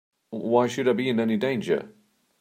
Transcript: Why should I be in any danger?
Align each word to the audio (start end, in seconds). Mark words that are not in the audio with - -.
Why 0.31 0.65
should 0.65 0.87
I 0.87 0.93
be 0.93 1.09
in 1.09 1.19
any 1.19 1.37
danger? 1.37 1.93